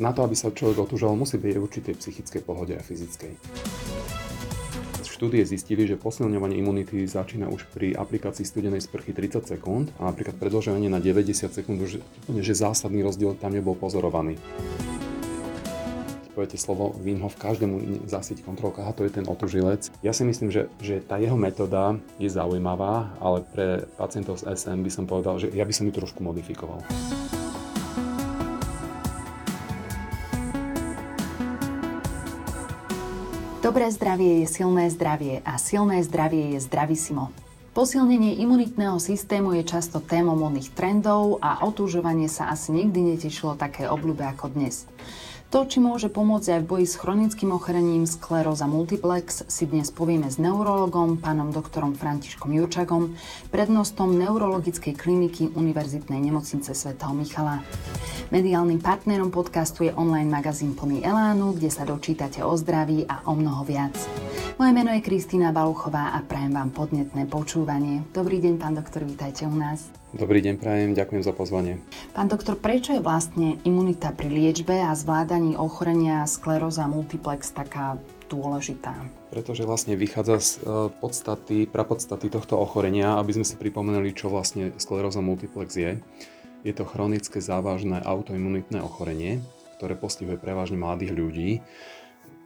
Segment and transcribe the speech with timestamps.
[0.00, 3.36] na to, aby sa človek otužoval, musí byť v určitej psychickej pohode a fyzickej.
[5.04, 10.40] Štúdie zistili, že posilňovanie imunity začína už pri aplikácii studenej sprchy 30 sekúnd a napríklad
[10.40, 12.00] predĺženie na 90 sekúnd už
[12.40, 14.40] že zásadný rozdiel tam nebol pozorovaný
[16.40, 19.92] poviete slovo Wim Hof každému zasiť kontrolka, a to je ten otužilec.
[20.00, 24.80] Ja si myslím, že, že tá jeho metóda je zaujímavá, ale pre pacientov s SM
[24.80, 26.80] by som povedal, že ja by som ju trošku modifikoval.
[33.60, 37.28] Dobré zdravie je silné zdravie a silné zdravie je zdravisimo.
[37.76, 43.84] Posilnenie imunitného systému je často témou modných trendov a otúžovanie sa asi nikdy netešilo také
[43.84, 44.88] obľúbe ako dnes.
[45.50, 50.30] To, či môže pomôcť aj v boji s chronickým ochorením skleróza multiplex, si dnes povieme
[50.30, 53.18] s neurologom, pánom doktorom Františkom Jurčagom,
[53.50, 57.66] prednostom neurologickej kliniky Univerzitnej nemocnice svätého Michala.
[58.30, 63.34] Mediálnym partnerom podcastu je online magazín plný Elánu, kde sa dočítate o zdraví a o
[63.34, 63.98] mnoho viac.
[64.54, 68.06] Moje meno je Kristýna Baluchová a prajem vám podnetné počúvanie.
[68.14, 69.99] Dobrý deň, pán doktor, vítajte u nás.
[70.10, 71.78] Dobrý deň, prajem, ďakujem za pozvanie.
[72.10, 77.94] Pán doktor, prečo je vlastne imunita pri liečbe a zvládaní ochorenia skleróza multiplex taká
[78.26, 78.90] dôležitá?
[79.30, 84.74] Pretože vlastne vychádza z e, podstaty, prapodstaty tohto ochorenia, aby sme si pripomenuli, čo vlastne
[84.82, 86.02] skleróza multiplex je.
[86.66, 89.38] Je to chronické závažné autoimunitné ochorenie,
[89.78, 91.62] ktoré postihuje prevažne mladých ľudí,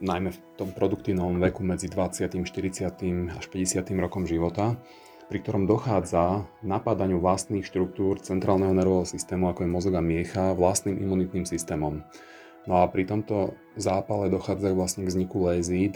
[0.05, 3.41] najmä v tom produktívnom veku medzi 20., 40.
[3.41, 3.81] až 50.
[3.97, 4.77] rokom života
[5.25, 10.53] pri ktorom dochádza k napádaniu vlastných štruktúr centrálneho nervového systému, ako je mozog a miecha,
[10.53, 12.05] vlastným imunitným systémom.
[12.69, 15.91] No a pri tomto zápale dochádza vlastne k vzniku lézy,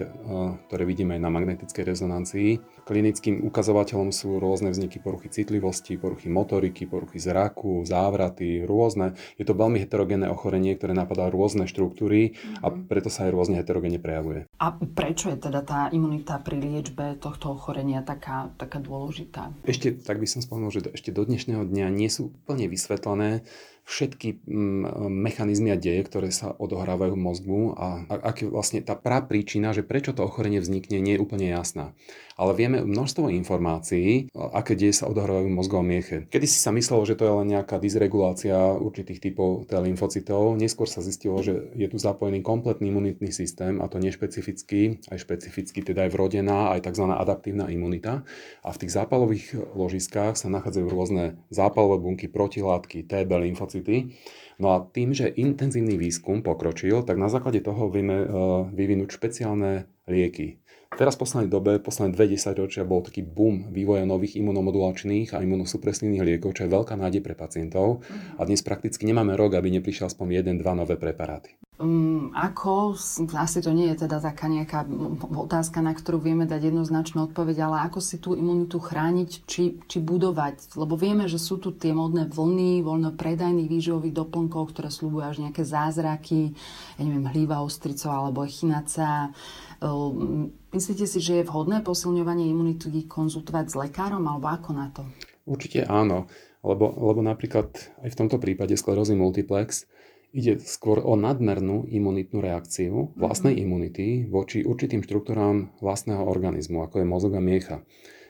[0.67, 2.49] ktoré vidíme aj na magnetickej rezonancii.
[2.85, 9.15] Klinickým ukazovateľom sú rôzne vzniky poruchy citlivosti, poruchy motoriky, poruchy zraku, závraty, rôzne.
[9.39, 12.91] Je to veľmi heterogénne ochorenie, ktoré napadá rôzne štruktúry a mhm.
[12.91, 14.45] preto sa aj rôzne heterogénne prejavuje.
[14.59, 19.55] A prečo je teda tá imunita pri liečbe tohto ochorenia taká, taká dôležitá?
[19.63, 23.45] Ešte, tak by som spomenul, že ešte do dnešného dňa nie sú úplne vysvetlené
[23.89, 29.73] všetky mm, mechanizmy a deje, ktoré sa odohrávajú v mozgu a, aký vlastne tá príčina,
[29.73, 31.93] že prečo to ochorenie vznikne, nie je úplne jasná
[32.39, 36.23] ale vieme množstvo informácií, aké deje sa odohrávajú v mozgovom mieche.
[36.31, 40.87] Kedy si sa myslelo, že to je len nejaká dysregulácia určitých typov T lymfocytov, neskôr
[40.87, 46.07] sa zistilo, že je tu zapojený kompletný imunitný systém a to nešpecifický, aj špecificky, teda
[46.07, 47.11] aj vrodená, aj tzv.
[47.11, 48.23] adaptívna imunita.
[48.63, 54.15] A v tých zápalových ložiskách sa nachádzajú rôzne zápalové bunky, protilátky, TB lymfocyty.
[54.59, 58.27] No a tým, že intenzívny výskum pokročil, tak na základe toho vieme uh,
[58.67, 60.59] vyvinúť špeciálne lieky.
[60.99, 66.25] Teraz v poslednej dobe, posledné 20 ročia bol taký boom vývoja nových imunomodulačných a imunosupresívnych
[66.25, 68.03] liekov, čo je veľká nádej pre pacientov.
[68.35, 71.55] A dnes prakticky nemáme rok, aby neprišiel aspoň jeden, dva nové preparáty.
[71.79, 72.99] Um, ako,
[73.39, 74.83] asi to nie je teda taká nejaká
[75.31, 79.97] otázka, na ktorú vieme dať jednoznačnú odpoveď, ale ako si tú imunitu chrániť, či, či
[80.03, 80.75] budovať?
[80.75, 85.63] Lebo vieme, že sú tu tie modné vlny voľnopredajných výživových doplnkov, ktoré slúbujú až nejaké
[85.63, 86.51] zázraky,
[86.99, 89.31] ja neviem, hlíva ostricov alebo echinaca.
[89.79, 95.07] Um, myslíte si, že je vhodné posilňovanie imunity konzultovať s lekárom alebo ako na to?
[95.47, 96.27] Určite áno,
[96.59, 97.71] lebo, lebo napríklad
[98.03, 99.87] aj v tomto prípade sklerózy multiplex
[100.29, 103.65] Ide skôr o nadmernú imunitnú reakciu vlastnej mm-hmm.
[103.65, 107.81] imunity voči určitým štruktúram vlastného organizmu, ako je mozog a miecha.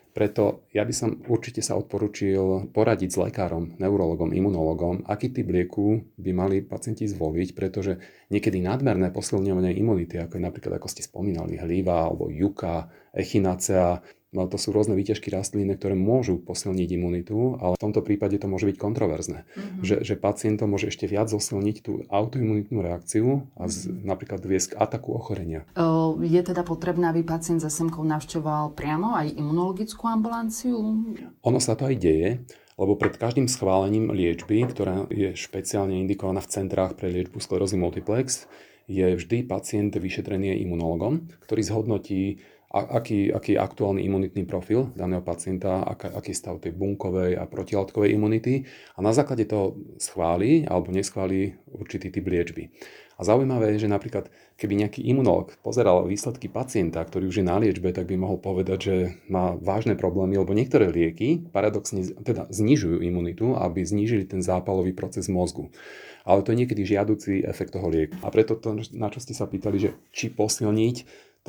[0.09, 6.01] Preto ja by som určite sa odporučil poradiť s lekárom, neurologom, imunologom, aký typ lieku
[6.17, 7.99] by mali pacienti zvoliť, pretože
[8.33, 14.45] niekedy nadmerné posilňovanie imunity, ako je napríklad, ako ste spomínali, hlíva alebo juka, echinacea, No
[14.45, 18.69] to sú rôzne výťažky rastlín, ktoré môžu posilniť imunitu, ale v tomto prípade to môže
[18.69, 19.41] byť kontroverzné.
[19.41, 19.81] Mm-hmm.
[19.81, 24.06] Že, že pacient to môže ešte viac zosilniť tú autoimunitnú reakciu a z, mm-hmm.
[24.06, 25.66] napríklad viesť k ataku ochorenia.
[26.22, 30.78] Je teda potrebné, aby pacient za semkou navštevoval priamo aj imunologickú ambulanciu?
[31.41, 32.29] Ono sa to aj deje,
[32.78, 38.45] lebo pred každým schválením liečby, ktorá je špeciálne indikovaná v centrách pre liečbu sklerózy multiplex,
[38.86, 45.81] je vždy pacient vyšetrený imunologom, ktorý zhodnotí aký, aký je aktuálny imunitný profil daného pacienta,
[45.81, 51.57] aká, aký stav tej bunkovej a protilátkovej imunity a na základe toho schváli alebo neschváli
[51.74, 52.69] určitý typ liečby.
[53.19, 57.60] A zaujímavé je, že napríklad keby nejaký imunolog pozeral výsledky pacienta, ktorý už je na
[57.60, 58.95] liečbe, tak by mohol povedať, že
[59.27, 65.27] má vážne problémy, lebo niektoré lieky paradoxne teda znižujú imunitu, aby znížili ten zápalový proces
[65.27, 65.68] mozgu.
[66.24, 68.15] Ale to je niekedy žiaducí efekt toho lieku.
[68.24, 70.95] A preto to, na čo ste sa pýtali, že či posilniť,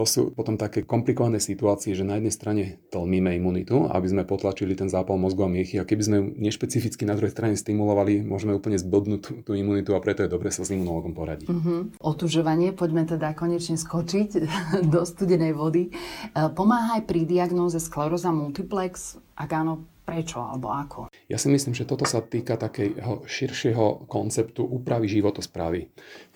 [0.00, 4.72] to sú potom také komplikované situácie, že na jednej strane tlmíme imunitu, aby sme potlačili
[4.72, 8.56] ten zápal mozgu a miechy a keby sme ju nešpecificky na druhej strane stimulovali, môžeme
[8.56, 11.52] úplne zbodnúť tú, tú imunitu a preto je dobre sa s imunologom poradiť.
[11.52, 11.92] Uh-huh.
[12.00, 14.40] Otužovanie, poďme teda konečne skočiť
[14.92, 15.92] do studenej vody.
[15.92, 19.20] E, pomáha aj pri diagnóze skleróza multiplex?
[19.36, 21.00] Ak áno, prečo alebo ako?
[21.30, 25.86] Ja si myslím, že toto sa týka takého širšieho konceptu úpravy životosprávy,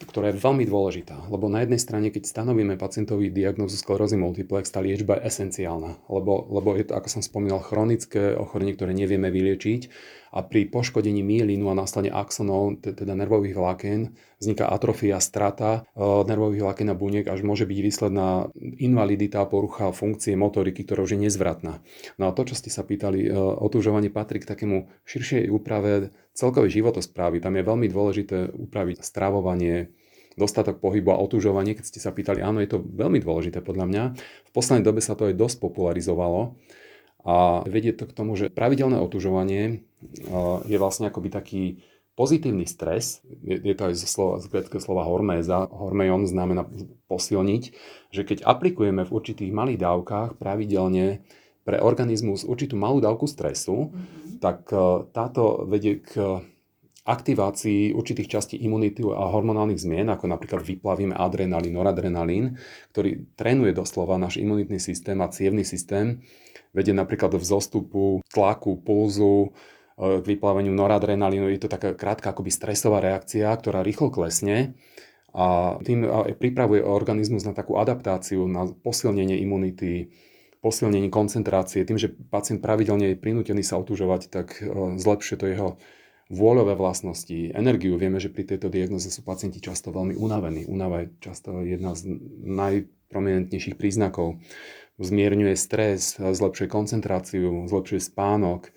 [0.07, 4.79] ktorá je veľmi dôležitá, lebo na jednej strane, keď stanovíme pacientovi diagnózu sklerózy multiplex, tá
[4.79, 9.91] liečba je esenciálna, lebo, lebo je to, ako som spomínal, chronické ochorenie, ktoré nevieme vyliečiť
[10.35, 16.67] a pri poškodení myelínu a následne axonov, teda nervových vlákien, vzniká atrofia, strata e, nervových
[16.67, 21.79] vlákien a buniek, až môže byť výsledná invalidita, porucha funkcie motoriky, ktorá už je nezvratná.
[22.19, 26.83] No a to, čo ste sa pýtali, e, otužovanie patrí k takému širšej úprave celkovej
[26.83, 27.39] životosprávy.
[27.39, 29.95] Tam je veľmi dôležité upraviť stravovanie,
[30.35, 34.03] dostatok pohybu a otužovanie, keď ste sa pýtali, áno, je to veľmi dôležité podľa mňa.
[34.19, 36.59] V poslednej dobe sa to aj dosť popularizovalo
[37.25, 39.81] a vedie to k tomu, že pravidelné otužovanie
[40.69, 41.63] je vlastne akoby taký
[42.15, 46.69] pozitívny stres, je, je to aj zo slova, z greckého slova horméza, hormejon znamená
[47.11, 47.63] posilniť,
[48.15, 51.27] že keď aplikujeme v určitých malých dávkach pravidelne
[51.65, 54.39] pre organizmus určitú malú dávku stresu, mm-hmm.
[54.39, 54.69] tak
[55.11, 56.45] táto vedie k
[57.05, 62.45] aktivácii určitých častí imunity a hormonálnych zmien, ako napríklad vyplavíme adrenalín, noradrenalín,
[62.97, 66.25] ktorý trénuje doslova náš imunitný systém a cievný systém
[66.75, 69.55] vedie napríklad do vzostupu tlaku, pulzu,
[69.95, 71.47] e, k vyplávaniu noradrenalínu.
[71.55, 74.75] Je to taká krátka akoby stresová reakcia, ktorá rýchlo klesne
[75.31, 76.07] a tým
[76.39, 80.15] pripravuje organizmus na takú adaptáciu, na posilnenie imunity,
[80.63, 81.83] posilnenie koncentrácie.
[81.83, 85.69] Tým, že pacient pravidelne je prinútený sa otužovať, tak e, zlepšuje to jeho
[86.33, 88.01] vôľové vlastnosti, energiu.
[88.01, 90.65] Vieme, že pri tejto diagnoze sú pacienti často veľmi unavení.
[90.65, 94.41] Únava je často jedna z najprominentnejších príznakov
[94.99, 98.71] zmierňuje stres, zlepšuje koncentráciu, zlepšuje spánok,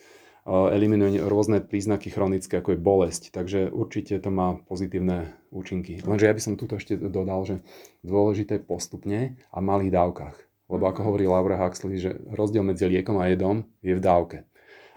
[0.48, 3.24] eliminuje rôzne príznaky chronické, ako je bolesť.
[3.36, 6.00] Takže určite to má pozitívne účinky.
[6.02, 7.56] Lenže ja by som tuto ešte dodal, že
[8.02, 10.36] dôležité postupne a malých dávkach.
[10.68, 14.38] Lebo ako hovorí Laura Huxley, že rozdiel medzi liekom a jedom je v dávke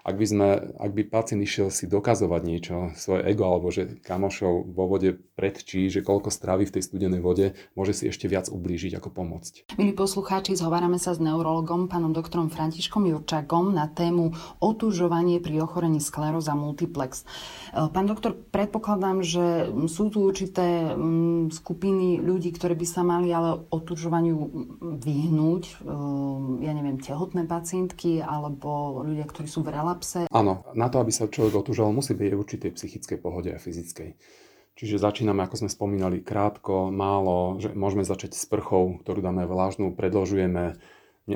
[0.00, 0.48] ak by, sme,
[0.80, 5.92] ak by pacient išiel si dokazovať niečo, svoje ego, alebo že kamošov vo vode predčí,
[5.92, 9.76] že koľko stráví v tej studenej vode, môže si ešte viac ublížiť ako pomôcť.
[9.76, 16.00] Milí poslucháči, zhovárame sa s neurologom, pánom doktorom Františkom Jurčakom na tému otužovanie pri ochorení
[16.00, 17.24] skleróza multiplex.
[17.72, 23.28] E, pán doktor, predpokladám, že sú tu určité mm, skupiny ľudí, ktoré by sa mali
[23.32, 24.36] ale otužovaniu
[24.96, 25.62] vyhnúť.
[25.64, 25.72] E,
[26.64, 30.26] ja neviem, tehotné pacientky alebo ľudia, ktorí sú v relapse?
[30.32, 34.16] Áno, na to, aby sa človek otužoval, musí byť aj určitej psychickej pohode a fyzickej.
[34.80, 39.92] Čiže začíname, ako sme spomínali, krátko, málo, že môžeme začať s prchou, ktorú dáme vlážnu,
[39.92, 40.80] predložujeme,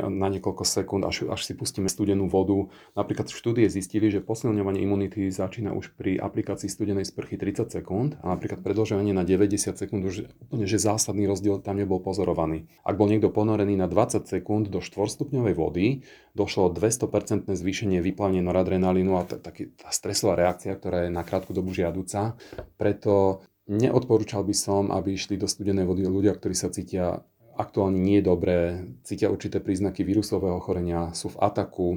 [0.00, 2.70] na niekoľko sekúnd, až, až si pustíme studenú vodu.
[2.99, 8.35] Napríklad štúdie zistili, že posilňovanie imunity začína už pri aplikácii studenej sprchy 30 sekúnd a
[8.35, 12.67] napríklad predlžovanie na 90 sekúnd už úplne, že zásadný rozdiel tam nebol pozorovaný.
[12.82, 15.87] Ak bol niekto ponorený na 20 sekúnd do 4-stupňovej vody,
[16.35, 21.52] došlo 200% zvýšenie vyplavenia noradrenalínu a t- taký, tá stresová reakcia, ktorá je na krátku
[21.52, 22.35] dobu žiaduca.
[22.75, 27.25] Preto Neodporúčal by som, aby išli do studenej vody ľudia, ktorí sa cítia
[27.55, 28.59] aktuálne nie je dobré,
[29.06, 31.89] cítia určité príznaky vírusového ochorenia, sú v ataku,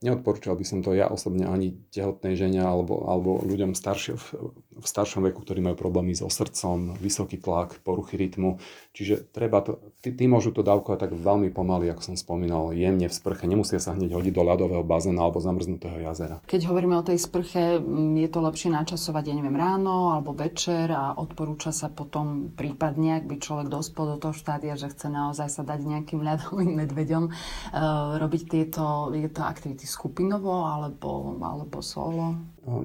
[0.00, 4.24] Neodporúčal by som to ja osobne ani tehotnej žene alebo, alebo ľuďom staršie, v,
[4.70, 8.62] v staršom veku, ktorí majú problémy so srdcom, vysoký tlak, poruchy rytmu.
[8.94, 13.10] Čiže treba to, tí, tí môžu to dávkovať tak veľmi pomaly, ako som spomínal, jemne
[13.10, 13.50] v sprche.
[13.50, 16.38] Nemusia sa hneď hodiť do ľadového bazéna alebo zamrznutého jazera.
[16.46, 17.82] Keď hovoríme o tej sprche,
[18.14, 23.26] je to lepšie načasovať, ja neviem, ráno alebo večer a odporúča sa potom prípadne, ak
[23.26, 28.16] by človek dospel do toho štádia, že chce naozaj sa dať nejakým ľadovým medveďom, uh,
[28.22, 32.38] robiť tieto, tieto aktivity skupinovo alebo, alebo solo?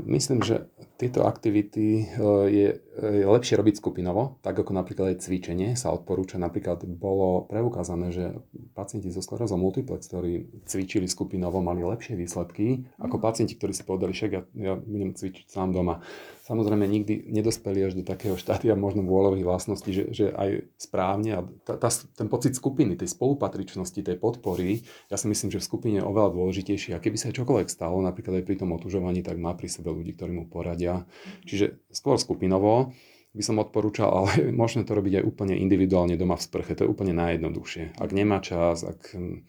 [0.08, 5.76] Myslím, že tieto aktivity e, je, je lepšie robiť skupinovo, tak ako napríklad aj cvičenie
[5.76, 6.40] sa odporúča.
[6.40, 8.40] Napríklad bolo preukázané, že
[8.76, 13.24] pacienti so sklerózou multiplex, ktorí cvičili skupinovo, mali lepšie výsledky ako mhm.
[13.24, 16.04] pacienti, ktorí si povedali, že ja, ja budem cvičiť sám doma.
[16.46, 21.42] Samozrejme, nikdy nedospeli až do takého štádia možno vôľových vlastností, že, že aj správne a
[21.66, 25.98] tá, tá, ten pocit skupiny, tej spolupatričnosti, tej podpory, ja si myslím, že v skupine
[25.98, 26.94] je oveľa dôležitejší.
[26.94, 29.90] A keby sa aj čokoľvek stalo, napríklad aj pri tom otužovaní, tak má pri sebe
[29.90, 31.10] ľudí, ktorí mu poradia.
[31.50, 32.94] Čiže skôr skupinovo
[33.36, 36.74] by som odporúčal, ale možno to robiť aj úplne individuálne doma v sprche.
[36.80, 38.00] To je úplne najjednoduchšie.
[38.00, 39.44] Ak nemá čas, ak hm,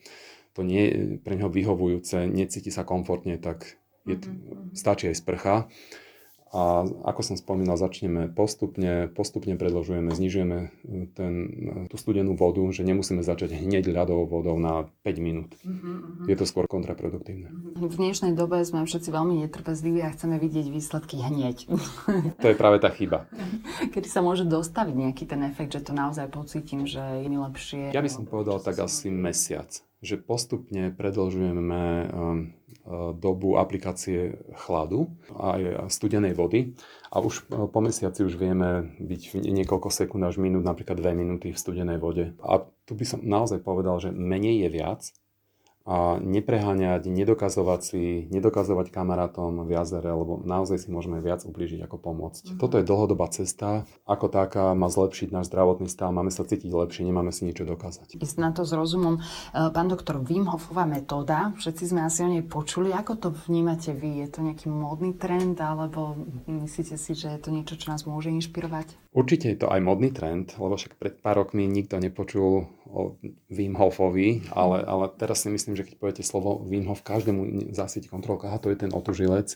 [0.51, 4.75] to nie je pre neho vyhovujúce, necíti sa komfortne, tak je, mm-hmm.
[4.75, 5.55] stačí aj sprcha.
[6.55, 10.67] A ako som spomínal, začneme postupne, postupne predložujeme, znižujeme e,
[11.11, 15.51] ten, e, tú studenú vodu, že nemusíme začať hneď ľadovou vodou na 5 minút.
[15.59, 16.31] Uh-huh, uh-huh.
[16.31, 17.51] Je to skôr kontraproduktívne.
[17.75, 21.67] V dnešnej dobe sme všetci veľmi netrpezliví a chceme vidieť výsledky hneď.
[22.39, 23.27] To je práve tá chyba.
[23.91, 27.91] Kedy sa môže dostaviť nejaký ten efekt, že to naozaj pocítim, že je mi lepšie?
[27.91, 32.37] Ja by som povedal tak asi mesiac že postupne predlžujeme uh,
[33.19, 35.59] dobu aplikácie chladu a
[35.91, 36.71] studenej vody
[37.11, 41.51] a už uh, po mesiaci už vieme byť niekoľko sekúnd až minút, napríklad 2 minúty
[41.51, 42.31] v studenej vode.
[42.39, 45.01] A tu by som naozaj povedal, že menej je viac
[45.87, 51.95] a nepreháňať, nedokazovať si, nedokazovať kamarátom v jazere, lebo naozaj si môžeme viac ublížiť ako
[51.95, 52.43] pomôcť.
[52.43, 52.59] Mm-hmm.
[52.59, 57.07] Toto je dlhodobá cesta, ako taká má zlepšiť náš zdravotný stav, máme sa cítiť lepšie,
[57.07, 58.19] nemáme si niečo dokázať.
[58.19, 59.23] Ísť na to s rozumom.
[59.23, 62.91] E, pán doktor, Wim Hofová metóda, všetci sme asi o nej počuli.
[62.91, 64.19] Ako to vnímate vy?
[64.19, 66.19] Je to nejaký módny trend, alebo
[66.51, 69.15] myslíte si, že je to niečo, čo nás môže inšpirovať?
[69.15, 73.19] Určite je to aj modný trend, lebo však pred pár rokmi nikto nepočul o
[73.51, 78.07] Wim Hofovi, ale, ale teraz si myslím, že keď poviete slovo Wim Hof, každému zasvieti
[78.07, 79.55] kontrolka, aha, to je ten otužilec.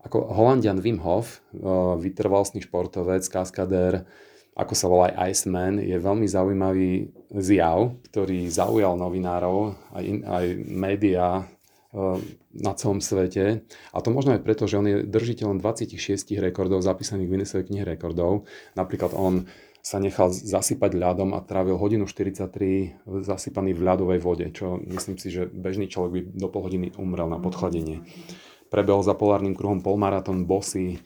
[0.00, 1.60] Ako Holandian Wim Hof, eh,
[2.00, 4.08] vytrvalostný športovec, kaskadér,
[4.56, 11.28] ako sa volá aj Iceman, je veľmi zaujímavý zjav, ktorý zaujal novinárov, aj, aj médiá
[11.44, 12.18] eh,
[12.56, 13.62] na celom svete.
[13.94, 17.84] A to možno aj preto, že on je držiteľom 26 rekordov zapísaných v Guinnessovej knihe
[17.86, 18.48] rekordov.
[18.74, 19.46] Napríklad on
[19.80, 25.32] sa nechal zasypať ľadom a trávil hodinu 43 zasypaný v ľadovej vode, čo myslím si,
[25.32, 28.04] že bežný človek by do pol hodiny umrel na podchladenie.
[28.68, 31.02] Prebehol za polárnym kruhom polmaratón bosy,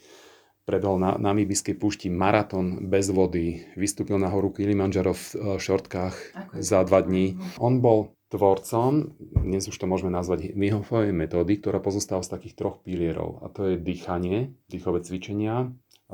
[0.69, 6.17] prebehol na Namibijskej púšti maratón bez vody, vystúpil na horu Kilimanjaro v e, šortkách
[6.57, 7.41] za dva dní.
[7.61, 12.77] On bol tvorcom, dnes už to môžeme nazvať Vyhofovej metódy, ktorá pozostáva z takých troch
[12.83, 13.45] pilierov.
[13.45, 15.71] A to je dýchanie, dýchové cvičenia,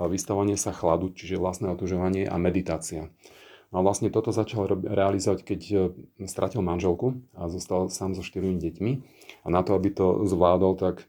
[0.07, 3.11] vystavovanie sa chladu, čiže vlastné otužovanie a meditácia.
[3.71, 5.77] No a vlastne toto začal realizovať, keď e,
[6.27, 8.93] stratil manželku a zostal sám so štyrmi deťmi.
[9.45, 11.07] A na to, aby to zvládol, tak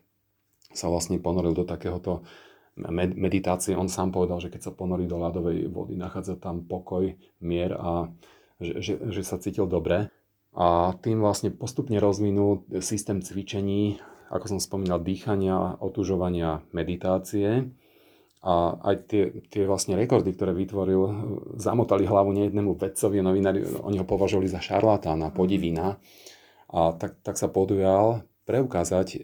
[0.71, 2.21] sa vlastne ponoril do takéhoto
[3.17, 3.75] meditácie.
[3.75, 8.07] On sám povedal, že keď sa ponorí do ľadovej vody, nachádza tam pokoj, mier a
[8.62, 10.07] že, že, že sa cítil dobre.
[10.55, 14.00] A tým vlastne postupne rozvinul systém cvičení,
[14.31, 17.67] ako som spomínal, dýchania, otužovania, meditácie
[18.41, 21.01] a aj tie, tie vlastne rekordy, ktoré vytvoril,
[21.62, 26.01] zamotali hlavu nejednému vedcovi, novinári, oni ho považovali za šarlatána, podivina.
[26.74, 29.19] A tak, tak sa podujal preukázať e,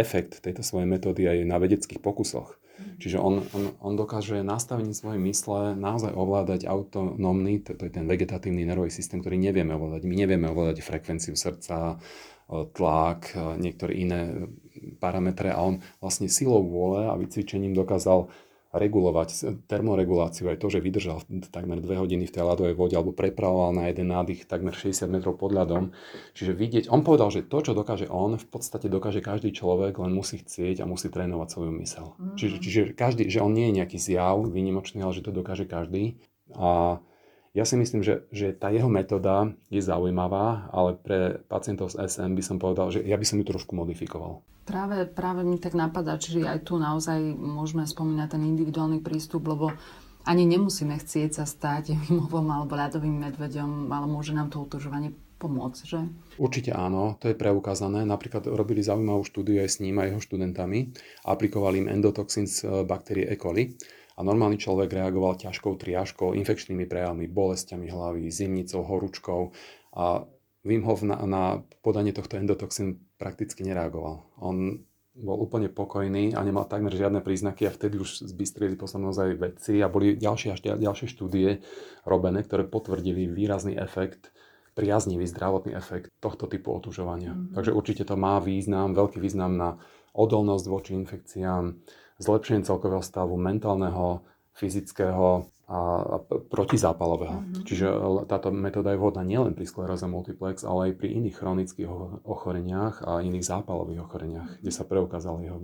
[0.00, 2.56] efekt tejto svojej metódy aj na vedeckých pokusoch.
[2.96, 8.08] Čiže on, on, on dokáže nastavením svojej mysle naozaj ovládať autonómny, to, to je ten
[8.08, 10.08] vegetatívny nervový systém, ktorý nevieme ovládať.
[10.08, 12.00] My nevieme ovládať frekvenciu srdca,
[12.48, 14.48] e, tlak, e, niektoré iné
[14.96, 18.32] parametre a on vlastne silou vôle a vycvičením dokázal
[18.72, 21.20] regulovať termoreguláciu, aj to, že vydržal
[21.52, 25.36] takmer 2 hodiny v tej ľadovej vode alebo prepravoval na jeden nádych takmer 60 metrov
[25.36, 25.92] pod ľadom.
[26.32, 30.16] Čiže vidieť, on povedal, že to, čo dokáže on, v podstate dokáže každý človek, len
[30.16, 32.16] musí chcieť a musí trénovať svoju mysel.
[32.16, 32.36] Mm-hmm.
[32.40, 36.16] Čiže, čiže každý, že on nie je nejaký zjav výnimočný, ale že to dokáže každý.
[36.56, 37.04] A
[37.52, 42.32] ja si myslím, že, že tá jeho metóda je zaujímavá, ale pre pacientov s SM
[42.32, 44.40] by som povedal, že ja by som ju trošku modifikoval.
[44.64, 49.76] Práve, práve mi tak napadá, čiže aj tu naozaj môžeme spomínať ten individuálny prístup, lebo
[50.24, 55.82] ani nemusíme chcieť sa stať mimovom alebo ľadovým medveďom, ale môže nám to utužovanie pomôcť,
[55.82, 55.98] že?
[56.38, 58.06] Určite áno, to je preukázané.
[58.06, 60.94] Napríklad robili zaujímavú štúdiu aj s ním a jeho študentami.
[61.26, 63.34] Aplikovali im endotoxín z e, baktérie E.
[63.34, 63.74] coli
[64.16, 69.52] a normálny človek reagoval ťažkou triažkou, infekčnými prejavmi, bolestiami hlavy, zimnicou, horúčkou
[69.96, 70.26] a
[70.62, 71.42] Wim Hof na, na
[71.82, 74.22] podanie tohto endotoxínu prakticky nereagoval.
[74.38, 79.32] On bol úplne pokojný a nemal takmer žiadne príznaky a vtedy už zbystrili poslednosť aj
[79.36, 81.60] vedci a boli ďalšie až ďalšie štúdie
[82.08, 84.32] robené, ktoré potvrdili výrazný efekt,
[84.72, 87.36] priaznivý zdravotný efekt tohto typu otužovania.
[87.36, 87.52] Mm-hmm.
[87.52, 89.76] Takže určite to má význam, veľký význam na
[90.16, 91.76] odolnosť voči infekciám,
[92.20, 94.20] zlepšenie celkového stavu mentálneho,
[94.52, 96.20] fyzického a
[96.52, 97.40] protizápalového.
[97.40, 97.64] Uh-huh.
[97.64, 97.86] Čiže
[98.28, 101.88] táto metóda je vhodná nielen pri skleróze multiplex, ale aj pri iných chronických
[102.28, 104.60] ochoreniach a iných zápalových ochoreniach, uh-huh.
[104.60, 105.56] kde sa preukázali jeho,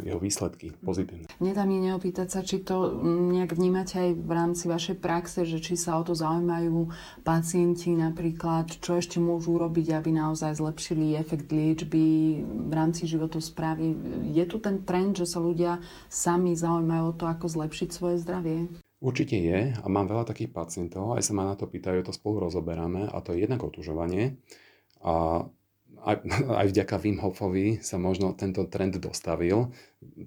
[0.00, 1.28] jeho výsledky pozitívne.
[1.44, 2.88] Nedá mi neopýtať sa, či to
[3.36, 6.88] nejak vnímate aj v rámci vašej praxe, že či sa o to zaujímajú
[7.20, 13.92] pacienti napríklad, čo ešte môžu urobiť, aby naozaj zlepšili efekt liečby v rámci životosprávy.
[14.32, 18.72] Je tu ten trend, že sa ľudia sami zaujímajú o to, ako zlepšiť svoje zdravie?
[19.00, 22.44] Určite je a mám veľa takých pacientov, aj sa ma na to pýtajú, to spolu
[22.44, 24.36] rozoberáme a to je jednak otužovanie
[25.00, 25.48] a
[26.04, 26.16] aj,
[26.60, 29.72] aj vďaka Wim Hofovi sa možno tento trend dostavil.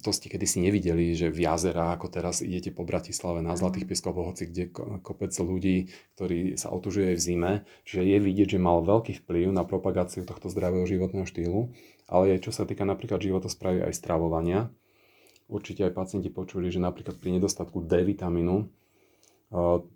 [0.06, 4.14] To ste kedysi nevideli, že v jazera, ako teraz idete po Bratislave na Zlatých pieskoch,
[4.14, 4.70] hoci kde
[5.02, 7.52] kopec ľudí, ktorí sa otužuje v zime.
[7.86, 11.74] Čiže je vidieť, že mal veľký vplyv na propagáciu tohto zdravého životného štýlu.
[12.06, 14.70] Ale čo sa týka napríklad životosprávy aj stravovania,
[15.54, 18.66] určite aj pacienti počuli, že napríklad pri nedostatku D vitamínu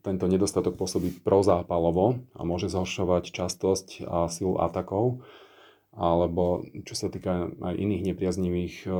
[0.05, 5.25] tento nedostatok pôsobí prozápalovo a môže zhoršovať častosť a silu atakov
[5.97, 8.93] alebo čo sa týka aj iných nepriaznivých eh,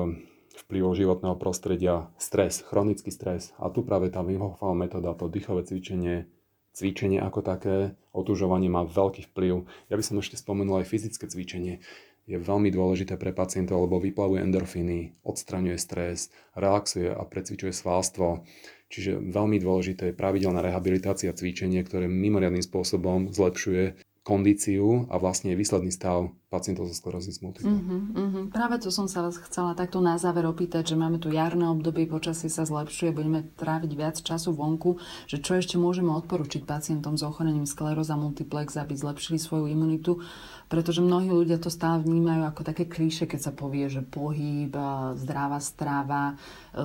[0.66, 3.54] vplyvov životného prostredia, stres, chronický stres.
[3.62, 4.42] A tu práve tá Wim
[4.74, 6.26] metóda, to dýchové cvičenie,
[6.74, 9.70] cvičenie ako také, otužovanie má veľký vplyv.
[9.94, 11.86] Ja by som ešte spomenul aj fyzické cvičenie.
[12.28, 16.28] Je veľmi dôležité pre pacientov, lebo vyplavuje endorfíny, odstraňuje stres,
[16.60, 18.44] relaxuje a precvičuje svalstvo.
[18.92, 23.96] Čiže veľmi dôležité je pravidelná rehabilitácia cvičenie, ktoré mimoriadným spôsobom zlepšuje
[24.28, 27.68] kondíciu a vlastne výsledný stav pacientov so sklerózis multiple.
[27.68, 28.46] Uh-huh, uh-huh.
[28.48, 32.08] Práve to som sa vás chcela takto na záver opýtať, že máme tu jarné obdobie,
[32.08, 34.96] počasie sa zlepšuje, budeme tráviť viac času vonku,
[35.28, 40.24] že čo ešte môžeme odporučiť pacientom s ochorením skleróza multiplex, aby zlepšili svoju imunitu
[40.68, 44.72] pretože mnohí ľudia to stále vnímajú ako také klíše, keď sa povie, že pohyb,
[45.16, 46.36] zdravá strava.
[46.76, 46.84] E,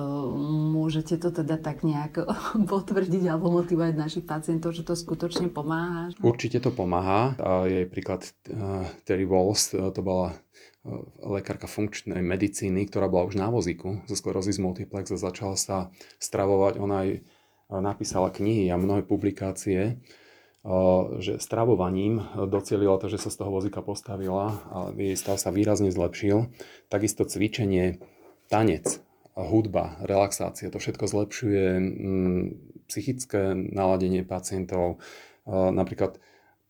[0.71, 2.23] môžete to teda tak nejak
[2.71, 6.15] potvrdiť alebo motivovať našich pacientov, že to skutočne pomáha?
[6.23, 7.35] Určite to pomáha.
[7.43, 10.35] A je príklad e, Terry Walls, e, to bola
[11.23, 15.77] lekárka funkčnej medicíny, ktorá bola už na vozíku zo sklerózis multiplex a začala sa
[16.19, 16.75] stravovať.
[16.75, 17.09] Ona aj
[17.71, 20.03] napísala knihy a mnohé publikácie
[21.19, 25.91] že stravovaním docielila to, že sa z toho vozíka postavila a jej stav sa výrazne
[25.91, 26.47] zlepšil.
[26.87, 27.99] Takisto cvičenie,
[28.47, 29.03] tanec,
[29.35, 32.43] hudba, relaxácia, to všetko zlepšuje mm,
[32.87, 35.03] psychické naladenie pacientov.
[35.51, 36.23] Napríklad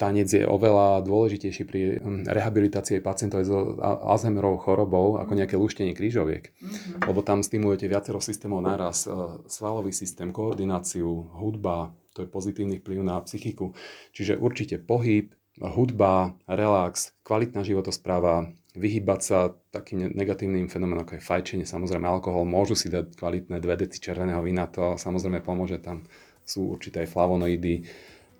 [0.04, 6.52] tanec je oveľa dôležitejší pri mm, rehabilitácii pacientov s Alzheimerovou chorobou ako nejaké luštenie krížoviek.
[6.52, 7.08] Mm-hmm.
[7.08, 9.08] Lebo tam stimulujete viacero systémov naraz.
[9.48, 11.08] Svalový systém, koordináciu,
[11.40, 13.72] hudba, to je pozitívny vplyv na psychiku.
[14.12, 15.32] Čiže určite pohyb,
[15.64, 22.74] hudba, relax, kvalitná životospráva, vyhybať sa takým negatívnym fenoménom, ako je fajčenie, samozrejme alkohol, môžu
[22.74, 26.02] si dať kvalitné dve deci červeného vína, to samozrejme pomôže, tam
[26.42, 27.86] sú určité aj flavonoidy,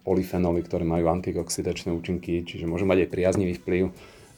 [0.04, 3.84] polyfenoly, ktoré majú antioxidačné účinky, čiže môžu mať aj priaznivý vplyv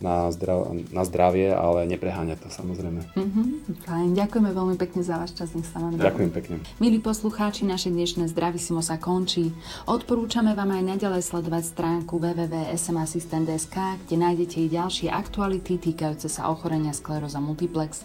[0.03, 2.99] na, zdrav, na zdravie, ale nepreháňať to samozrejme.
[3.15, 3.45] Mm-hmm,
[3.87, 6.55] fajn, ďakujeme veľmi pekne za váš čas, nech sa vám Ďakujem pekne.
[6.83, 9.55] Milí poslucháči, naše dnešné Zdravisimo sa končí.
[9.87, 16.91] Odporúčame vám aj naďalej sledovať stránku www.smassistent.sk, kde nájdete i ďalšie aktuality týkajúce sa ochorenia
[16.91, 18.03] skleróza multiplex.